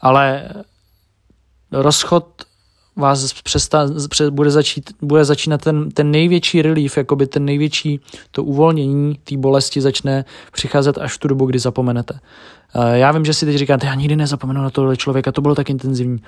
ale 0.01 0.49
rozchod 1.73 2.27
vás 2.97 3.33
přestá, 3.33 3.89
bude, 4.31 4.51
začít, 4.51 4.91
bude 5.03 5.25
začínat 5.25 5.61
ten, 5.61 5.91
ten 5.91 6.11
největší 6.11 6.63
relief, 6.63 6.97
jakoby 6.97 7.27
ten 7.27 7.45
největší 7.45 8.01
to 8.31 8.45
uvolnění 8.45 9.15
té 9.25 9.37
bolesti 9.37 9.81
začne 9.81 10.25
přicházet 10.53 10.99
až 10.99 11.15
v 11.15 11.19
tu 11.19 11.29
dobu, 11.29 11.47
kdy 11.47 11.59
zapomenete. 11.59 12.21
Já 12.93 13.13
vím, 13.13 13.25
že 13.25 13.35
si 13.35 13.47
teď 13.47 13.57
říkáte, 13.57 13.87
já 13.87 13.95
nikdy 13.95 14.17
nezapomenu 14.17 14.63
na 14.63 14.71
tohle 14.71 14.97
člověka, 14.97 15.33
to 15.33 15.41
bylo 15.41 15.55
tak 15.55 15.71
intenzivní. 15.71 16.23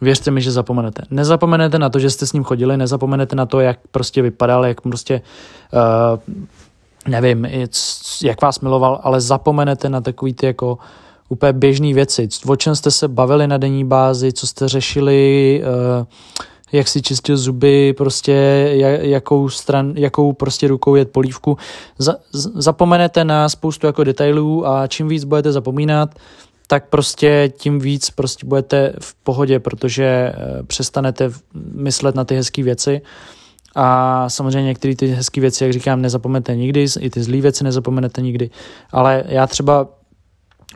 Věřte 0.00 0.30
mi, 0.30 0.40
že 0.40 0.52
zapomenete. 0.52 1.02
Nezapomenete 1.10 1.78
na 1.78 1.90
to, 1.90 1.98
že 1.98 2.10
jste 2.10 2.26
s 2.26 2.32
ním 2.32 2.44
chodili, 2.44 2.76
nezapomenete 2.76 3.36
na 3.36 3.46
to, 3.46 3.60
jak 3.60 3.78
prostě 3.90 4.22
vypadal, 4.22 4.66
jak 4.66 4.80
prostě 4.80 5.22
uh, 5.72 6.34
nevím, 7.08 7.46
jak 8.24 8.42
vás 8.42 8.60
miloval, 8.60 9.00
ale 9.02 9.20
zapomenete 9.20 9.88
na 9.88 10.00
takový 10.00 10.34
ty 10.34 10.46
jako 10.46 10.78
úplně 11.28 11.52
běžné 11.52 11.94
věci. 11.94 12.28
O 12.46 12.56
čem 12.56 12.74
jste 12.76 12.90
se 12.90 13.08
bavili 13.08 13.46
na 13.46 13.58
denní 13.58 13.84
bázi, 13.84 14.32
co 14.32 14.46
jste 14.46 14.68
řešili, 14.68 15.62
uh, 15.98 16.06
jak 16.72 16.88
si 16.88 17.02
čistil 17.02 17.36
zuby, 17.36 17.92
prostě 17.92 18.32
jakou, 19.00 19.48
stran, 19.48 19.92
jakou 19.96 20.32
prostě 20.32 20.68
rukou 20.68 20.94
jet 20.94 21.10
polívku. 21.10 21.58
Za, 21.98 22.16
zapomenete 22.54 23.24
na 23.24 23.48
spoustu 23.48 23.86
jako 23.86 24.04
detailů 24.04 24.66
a 24.68 24.86
čím 24.86 25.08
víc 25.08 25.24
budete 25.24 25.52
zapomínat, 25.52 26.14
tak 26.66 26.88
prostě 26.88 27.52
tím 27.56 27.78
víc 27.78 28.10
prostě 28.10 28.46
budete 28.46 28.92
v 29.00 29.14
pohodě, 29.14 29.60
protože 29.60 30.04
eh, 30.04 30.62
přestanete 30.62 31.30
myslet 31.74 32.14
na 32.14 32.24
ty 32.24 32.34
hezké 32.34 32.62
věci. 32.62 33.00
A 33.76 34.28
samozřejmě 34.28 34.62
některé 34.62 34.96
ty 34.96 35.06
hezké 35.06 35.40
věci, 35.40 35.64
jak 35.64 35.72
říkám, 35.72 36.02
nezapomenete 36.02 36.56
nikdy, 36.56 36.86
i 37.00 37.10
ty 37.10 37.22
zlé 37.22 37.40
věci 37.40 37.64
nezapomenete 37.64 38.22
nikdy. 38.22 38.50
Ale 38.92 39.24
já 39.26 39.46
třeba 39.46 39.88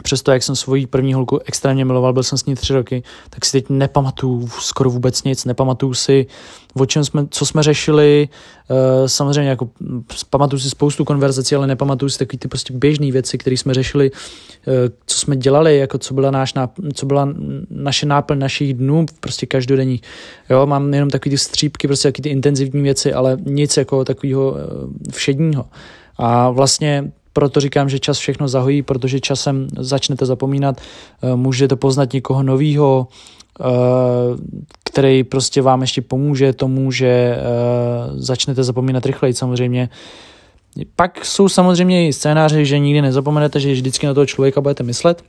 Přesto, 0.02 0.32
jak 0.32 0.42
jsem 0.42 0.56
svoji 0.56 0.86
první 0.86 1.14
holku 1.14 1.38
extrémně 1.46 1.84
miloval, 1.84 2.12
byl 2.12 2.22
jsem 2.22 2.38
s 2.38 2.46
ní 2.46 2.54
tři 2.54 2.72
roky, 2.72 3.02
tak 3.30 3.44
si 3.44 3.52
teď 3.52 3.70
nepamatuju 3.70 4.48
skoro 4.48 4.90
vůbec 4.90 5.24
nic, 5.24 5.44
nepamatuju 5.44 5.94
si, 5.94 6.26
o 6.74 6.86
čem 6.86 7.04
jsme, 7.04 7.26
co 7.30 7.46
jsme 7.46 7.62
řešili, 7.62 8.28
uh, 8.70 8.76
samozřejmě 9.06 9.50
jako 9.50 9.70
pamatuju 10.30 10.60
si 10.60 10.70
spoustu 10.70 11.04
konverzací, 11.04 11.54
ale 11.54 11.66
nepamatuju 11.66 12.08
si 12.08 12.18
takový 12.18 12.38
ty 12.38 12.48
prostě 12.48 12.74
běžné 12.74 13.12
věci, 13.12 13.38
které 13.38 13.56
jsme 13.56 13.74
řešili, 13.74 14.10
uh, 14.10 14.74
co 15.06 15.18
jsme 15.18 15.36
dělali, 15.36 15.78
jako 15.78 15.98
co 15.98 16.14
byla, 16.14 16.30
náš, 16.30 16.54
co 16.94 17.06
byla 17.06 17.28
naše 17.70 18.06
náplň 18.06 18.38
našich 18.38 18.74
dnů, 18.74 19.06
prostě 19.20 19.46
každodenní. 19.46 20.00
Jo, 20.50 20.66
mám 20.66 20.94
jenom 20.94 21.10
takový 21.10 21.30
ty 21.30 21.38
střípky, 21.38 21.86
prostě 21.86 22.08
takový 22.08 22.22
ty 22.22 22.28
intenzivní 22.28 22.82
věci, 22.82 23.12
ale 23.12 23.36
nic 23.44 23.76
jako 23.76 24.04
takového 24.04 24.50
uh, 24.50 24.58
všedního. 25.12 25.64
A 26.16 26.50
vlastně 26.50 27.12
proto 27.38 27.60
říkám, 27.60 27.88
že 27.88 27.98
čas 27.98 28.18
všechno 28.18 28.48
zahojí, 28.48 28.82
protože 28.82 29.20
časem 29.20 29.68
začnete 29.78 30.26
zapomínat, 30.26 30.80
eh, 30.80 31.36
můžete 31.36 31.76
poznat 31.76 32.12
někoho 32.12 32.42
novýho, 32.42 33.08
eh, 33.60 33.64
který 34.84 35.24
prostě 35.24 35.62
vám 35.62 35.80
ještě 35.80 36.02
pomůže 36.02 36.52
tomu, 36.52 36.92
že 36.92 37.06
eh, 37.06 37.38
začnete 38.14 38.64
zapomínat 38.64 39.06
rychleji 39.06 39.34
samozřejmě. 39.34 39.88
Pak 40.96 41.24
jsou 41.24 41.48
samozřejmě 41.48 42.08
i 42.08 42.12
scénáře, 42.12 42.64
že 42.64 42.78
nikdy 42.78 43.02
nezapomenete, 43.02 43.60
že 43.60 43.72
vždycky 43.72 44.06
na 44.06 44.14
toho 44.14 44.26
člověka 44.26 44.60
budete 44.60 44.82
myslet, 44.82 45.22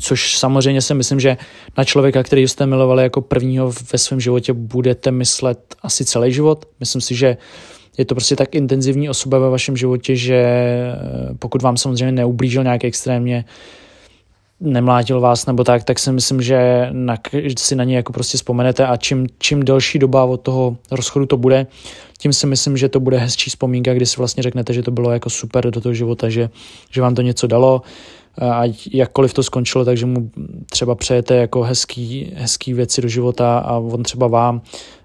což 0.00 0.38
samozřejmě 0.38 0.80
si 0.80 0.94
myslím, 0.94 1.20
že 1.20 1.36
na 1.76 1.84
člověka, 1.84 2.22
který 2.22 2.48
jste 2.48 2.66
milovali 2.66 3.02
jako 3.02 3.20
prvního 3.20 3.72
ve 3.92 3.98
svém 3.98 4.20
životě, 4.20 4.52
budete 4.52 5.10
myslet 5.10 5.74
asi 5.82 6.04
celý 6.04 6.32
život. 6.32 6.64
Myslím 6.80 7.00
si, 7.00 7.14
že 7.14 7.36
je 7.98 8.04
to 8.04 8.14
prostě 8.14 8.36
tak 8.36 8.54
intenzivní 8.54 9.10
osoba 9.10 9.38
ve 9.38 9.50
vašem 9.50 9.76
životě, 9.76 10.16
že 10.16 10.36
eh, 10.36 10.94
pokud 11.38 11.62
vám 11.62 11.76
samozřejmě 11.76 12.12
neublížil 12.12 12.62
nějak 12.62 12.84
extrémně, 12.84 13.44
nemlátil 14.60 15.20
vás 15.20 15.46
nebo 15.46 15.64
tak, 15.64 15.84
tak 15.84 15.98
si 15.98 16.12
myslím, 16.12 16.42
že 16.42 16.88
na, 16.92 17.16
si 17.58 17.76
na 17.76 17.84
ně 17.84 17.96
jako 17.96 18.12
prostě 18.12 18.36
vzpomenete 18.36 18.86
a 18.86 18.96
čím, 18.96 19.26
čím 19.38 19.64
delší 19.64 19.98
doba 19.98 20.24
od 20.24 20.40
toho 20.40 20.76
rozchodu 20.90 21.26
to 21.26 21.36
bude, 21.36 21.66
tím 22.18 22.32
si 22.32 22.46
myslím, 22.46 22.76
že 22.76 22.88
to 22.88 23.00
bude 23.00 23.18
hezčí 23.18 23.50
vzpomínka, 23.50 23.94
kdy 23.94 24.06
si 24.06 24.16
vlastně 24.16 24.42
řeknete, 24.42 24.72
že 24.72 24.82
to 24.82 24.90
bylo 24.90 25.10
jako 25.10 25.30
super 25.30 25.70
do 25.70 25.80
toho 25.80 25.94
života, 25.94 26.28
že, 26.28 26.50
že 26.90 27.00
vám 27.00 27.14
to 27.14 27.22
něco 27.22 27.46
dalo 27.46 27.82
a 28.40 28.62
jakkoliv 28.92 29.34
to 29.34 29.42
skončilo, 29.42 29.84
takže 29.84 30.06
mu 30.06 30.30
třeba 30.70 30.94
přejete 30.94 31.36
jako 31.36 31.62
hezký, 31.62 32.32
hezký 32.34 32.72
věci 32.74 33.02
do 33.02 33.08
života 33.08 33.58
a 33.58 33.78
on 33.78 34.02
třeba 34.02 34.26
vám. 34.26 34.62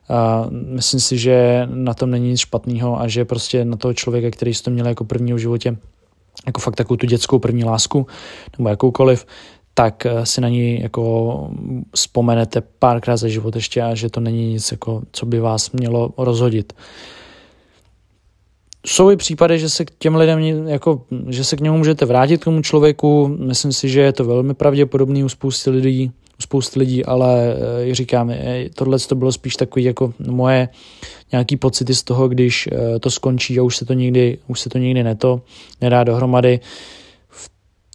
A 0.10 0.48
myslím 0.52 1.00
si, 1.00 1.18
že 1.18 1.68
na 1.74 1.94
tom 1.94 2.12
není 2.12 2.30
nic 2.30 2.40
špatného 2.40 3.02
a 3.02 3.08
že 3.08 3.26
prostě 3.26 3.66
na 3.66 3.78
toho 3.78 3.94
člověka, 3.94 4.32
který 4.32 4.54
jste 4.54 4.72
měl 4.72 4.88
jako 4.88 5.04
prvního 5.04 5.38
v 5.38 5.42
životě, 5.42 5.78
jako 6.46 6.62
fakt 6.62 6.76
takovou 6.76 6.98
tu 6.98 7.06
dětskou 7.06 7.40
první 7.40 7.64
lásku, 7.64 8.08
nebo 8.58 8.70
jakoukoliv, 8.70 9.26
tak 9.74 10.06
eh, 10.06 10.26
si 10.26 10.42
na 10.42 10.50
ní 10.50 10.82
jako 10.82 11.52
vzpomenete 11.96 12.62
párkrát 12.80 13.18
za 13.18 13.28
život 13.28 13.56
ještě 13.56 13.82
a 13.82 13.96
že 13.96 14.10
to 14.10 14.20
není 14.20 14.54
nic, 14.54 14.72
jako, 14.72 15.02
co 15.12 15.26
by 15.26 15.40
vás 15.40 15.72
mělo 15.72 16.14
rozhodit. 16.18 16.74
Jsou 18.86 19.12
i 19.12 19.16
případy, 19.16 19.60
že 19.60 19.70
se 19.70 19.86
k 19.86 19.92
těm 20.00 20.16
lidem, 20.16 20.68
jako, 20.68 21.04
že 21.28 21.44
se 21.44 21.56
k 21.56 21.62
němu 21.62 21.78
můžete 21.78 22.06
vrátit 22.06 22.42
k 22.42 22.44
tomu 22.44 22.62
člověku, 22.62 23.28
myslím 23.28 23.74
si, 23.74 23.90
že 23.90 24.02
je 24.02 24.14
to 24.14 24.26
velmi 24.26 24.54
pravděpodobný 24.54 25.24
u 25.24 25.30
spousty 25.30 25.70
lidí, 25.70 26.12
spousty 26.42 26.80
lidí, 26.80 27.06
ale 27.06 27.56
jak 27.80 27.96
říkám, 27.96 28.34
tohle 28.76 29.00
to 29.00 29.16
bylo 29.16 29.32
spíš 29.32 29.56
takový 29.56 29.86
jako 29.86 30.14
moje 30.28 30.70
nějaký 31.32 31.58
pocity 31.58 31.96
z 31.96 32.04
toho, 32.04 32.28
když 32.28 32.70
eh, 32.72 33.00
to 33.00 33.10
skončí 33.10 33.60
a 33.60 33.64
už 33.64 33.78
se 33.78 33.86
to 33.86 33.94
nikdy, 33.94 34.38
už 34.48 34.60
se 34.60 34.70
to 34.70 34.78
nikdy 34.78 35.04
neto, 35.04 35.42
nedá 35.82 36.04
dohromady. 36.04 36.60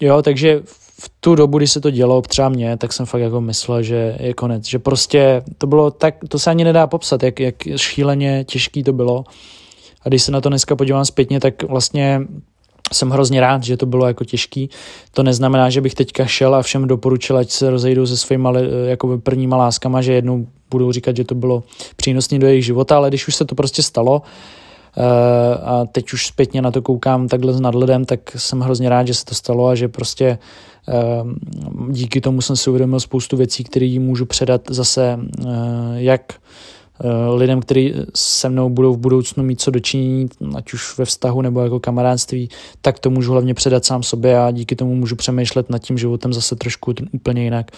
Jo, 0.01 0.23
takže 0.23 0.61
v 0.99 1.11
tu 1.21 1.35
dobu, 1.35 1.59
kdy 1.59 1.67
se 1.67 1.81
to 1.81 1.91
dělo 1.91 2.23
třeba 2.23 2.49
mě, 2.49 2.77
tak 2.77 2.93
jsem 2.93 3.07
fakt 3.07 3.21
jako 3.21 3.41
myslel, 3.41 3.83
že 3.83 4.17
je 4.21 4.35
konec. 4.35 4.67
Že 4.67 4.79
prostě 4.79 5.43
to 5.59 5.67
bylo 5.67 5.91
tak, 5.91 6.15
to 6.29 6.39
se 6.39 6.51
ani 6.51 6.65
nedá 6.65 6.87
popsat, 6.87 7.23
jak, 7.23 7.41
jak 7.41 7.55
šíleně 7.77 8.45
těžký 8.45 8.83
to 8.83 8.93
bylo. 8.93 9.25
A 10.03 10.09
když 10.09 10.23
se 10.23 10.33
na 10.33 10.41
to 10.41 10.49
dneska 10.49 10.77
podívám 10.77 11.05
zpětně, 11.05 11.41
tak 11.41 11.63
vlastně 11.63 12.21
jsem 12.93 13.11
hrozně 13.11 13.41
rád, 13.41 13.63
že 13.63 13.77
to 13.77 13.87
bylo 13.87 14.07
jako 14.07 14.25
těžký. 14.25 14.71
To 15.13 15.23
neznamená, 15.23 15.71
že 15.71 15.81
bych 15.81 15.95
teďka 15.95 16.27
šel 16.27 16.55
a 16.55 16.63
všem 16.63 16.89
doporučil, 16.89 17.37
ať 17.37 17.51
se 17.51 17.71
rozejdou 17.71 18.07
se 18.07 18.17
svými 18.17 18.49
jako 18.87 19.19
prvníma 19.19 19.57
láskama, 19.57 20.03
že 20.03 20.13
jednou 20.13 20.47
budou 20.71 20.93
říkat, 20.93 21.17
že 21.17 21.25
to 21.25 21.35
bylo 21.35 21.63
přínosné 21.97 22.39
do 22.39 22.47
jejich 22.47 22.65
života, 22.65 22.97
ale 22.97 23.09
když 23.09 23.29
už 23.29 23.35
se 23.35 23.45
to 23.45 23.55
prostě 23.55 23.83
stalo, 23.83 24.23
eh, 24.97 25.03
a 25.63 25.85
teď 25.93 26.13
už 26.13 26.27
zpětně 26.27 26.63
na 26.63 26.71
to 26.71 26.83
koukám 26.83 27.29
takhle 27.29 27.53
s 27.53 27.61
nadhledem, 27.61 28.05
tak 28.05 28.21
jsem 28.37 28.61
hrozně 28.61 28.89
rád, 28.89 29.07
že 29.07 29.15
se 29.15 29.25
to 29.25 29.35
stalo 29.35 29.67
a 29.67 29.75
že 29.75 29.89
prostě 29.89 30.39
eh, 30.89 30.95
díky 31.91 32.21
tomu 32.21 32.41
jsem 32.41 32.57
si 32.57 32.71
uvědomil 32.71 33.01
spoustu 33.01 33.37
věcí, 33.37 33.65
které 33.65 33.97
můžu 34.01 34.27
předat 34.27 34.61
zase 34.71 35.19
eh, 35.19 35.47
jak 35.95 36.35
lidem, 37.35 37.61
kteří 37.61 37.95
se 38.15 38.49
mnou 38.49 38.69
budou 38.69 38.93
v 38.93 38.99
budoucnu 38.99 39.45
mít 39.45 39.61
co 39.61 39.71
dočinění, 39.71 40.29
ať 40.57 40.73
už 40.73 40.99
ve 40.99 41.05
vztahu 41.05 41.43
nebo 41.43 41.61
jako 41.61 41.81
kamarádství, 41.81 42.49
tak 42.83 42.99
to 42.99 43.11
můžu 43.11 43.33
hlavně 43.33 43.55
předat 43.55 43.85
sám 43.85 44.03
sobě 44.03 44.39
a 44.39 44.51
díky 44.51 44.77
tomu 44.77 44.95
můžu 44.95 45.17
přemýšlet 45.17 45.71
nad 45.71 45.79
tím 45.79 45.99
životem 45.99 46.33
zase 46.33 46.57
trošku 46.57 46.95
úplně 47.13 47.45
jinak. 47.45 47.71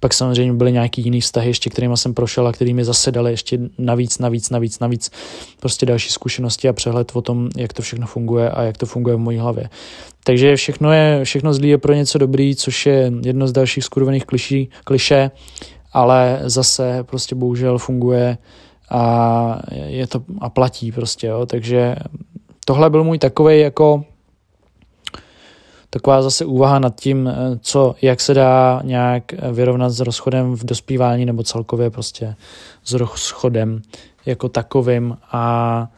Pak 0.00 0.14
samozřejmě 0.14 0.52
byly 0.52 0.72
nějaký 0.72 1.02
jiný 1.02 1.20
vztahy, 1.20 1.48
ještě 1.48 1.70
kterými 1.70 1.96
jsem 1.96 2.14
prošel 2.14 2.46
a 2.46 2.52
kterými 2.52 2.84
zase 2.84 3.12
dali 3.12 3.30
ještě 3.30 3.58
navíc, 3.78 4.18
navíc, 4.18 4.50
navíc, 4.50 4.78
navíc 4.78 5.10
prostě 5.60 5.86
další 5.86 6.10
zkušenosti 6.10 6.68
a 6.68 6.72
přehled 6.72 7.12
o 7.14 7.22
tom, 7.22 7.48
jak 7.56 7.72
to 7.72 7.82
všechno 7.82 8.06
funguje 8.06 8.50
a 8.50 8.62
jak 8.62 8.76
to 8.76 8.86
funguje 8.86 9.16
v 9.16 9.18
mojí 9.18 9.38
hlavě. 9.38 9.68
Takže 10.24 10.56
všechno 10.56 10.92
je, 10.92 11.24
všechno 11.24 11.54
zlý 11.54 11.68
je 11.68 11.78
pro 11.78 11.94
něco 11.94 12.18
dobrý, 12.18 12.56
což 12.56 12.86
je 12.86 13.12
jedno 13.24 13.48
z 13.48 13.52
dalších 13.52 13.84
skurvených 13.84 14.26
kliší, 14.26 14.68
kliše 14.84 15.30
ale 15.92 16.40
zase 16.42 17.04
prostě 17.04 17.34
bohužel 17.34 17.78
funguje 17.78 18.38
a 18.90 19.58
je 19.72 20.06
to 20.06 20.22
a 20.40 20.50
platí 20.50 20.92
prostě, 20.92 21.26
jo. 21.26 21.46
takže 21.46 21.96
tohle 22.64 22.90
byl 22.90 23.04
můj 23.04 23.18
takový 23.18 23.60
jako 23.60 24.04
taková 25.90 26.22
zase 26.22 26.44
úvaha 26.44 26.78
nad 26.78 27.00
tím, 27.00 27.30
co, 27.60 27.94
jak 28.02 28.20
se 28.20 28.34
dá 28.34 28.80
nějak 28.84 29.32
vyrovnat 29.52 29.90
s 29.90 30.00
rozchodem 30.00 30.56
v 30.56 30.64
dospívání 30.64 31.26
nebo 31.26 31.42
celkově 31.42 31.90
prostě 31.90 32.34
s 32.84 32.92
rozchodem 32.92 33.82
jako 34.26 34.48
takovým 34.48 35.16
a 35.32 35.88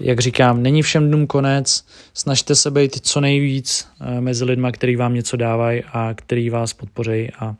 jak 0.00 0.20
říkám, 0.20 0.62
není 0.62 0.82
všem 0.82 1.08
dnům 1.08 1.26
konec, 1.26 1.84
snažte 2.14 2.54
se 2.54 2.70
být 2.70 3.06
co 3.06 3.20
nejvíc 3.20 3.88
eh, 4.00 4.20
mezi 4.20 4.44
lidma, 4.44 4.72
který 4.72 4.96
vám 4.96 5.14
něco 5.14 5.36
dávají 5.36 5.82
a 5.92 6.14
který 6.14 6.50
vás 6.50 6.72
podpoří 6.72 7.30
a 7.38 7.54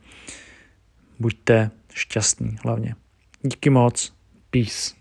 buďte 1.19 1.71
šťastní 1.95 2.57
hlavně. 2.65 2.95
Díky 3.43 3.71
moc. 3.71 4.13
Peace. 4.51 5.00